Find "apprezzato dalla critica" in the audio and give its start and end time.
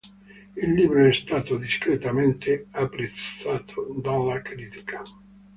2.71-5.03